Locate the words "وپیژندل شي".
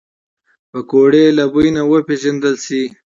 1.91-2.81